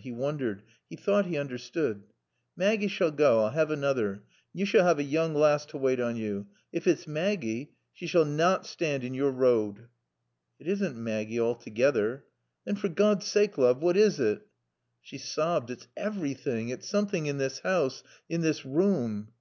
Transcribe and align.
He 0.00 0.12
wondered. 0.12 0.62
He 0.88 0.94
thought 0.94 1.26
he 1.26 1.36
understood. 1.36 2.04
"Maaggie 2.56 2.86
sall 2.88 3.10
goa. 3.10 3.46
I'll 3.46 3.60
'ave 3.60 3.74
anoother. 3.74 4.12
An' 4.14 4.54
yo 4.54 4.64
sall 4.64 4.82
'ave 4.86 5.02
a 5.02 5.04
yooung 5.04 5.34
laass 5.34 5.66
t' 5.66 5.76
waait 5.76 5.98
on 5.98 6.14
yo. 6.14 6.46
Ef 6.72 6.86
it's 6.86 7.08
Maaggie, 7.08 7.72
shea 7.92 8.06
sall 8.06 8.24
nat 8.24 8.64
stand 8.64 9.02
in 9.02 9.12
yore 9.12 9.32
road." 9.32 9.88
"It 10.60 10.68
isn't 10.68 10.96
Maggie 10.96 11.40
altogether." 11.40 12.26
"Than 12.64 12.76
for 12.76 12.88
Gawd's 12.88 13.26
saake, 13.26 13.58
loove, 13.58 13.80
what 13.82 13.96
is 13.96 14.20
it?" 14.20 14.46
She 15.00 15.18
sobbed. 15.18 15.68
"It's 15.68 15.88
everything. 15.96 16.68
It's 16.68 16.88
something 16.88 17.26
in 17.26 17.38
this 17.38 17.58
house 17.58 18.04
in 18.28 18.40
this 18.40 18.64
room." 18.64 19.32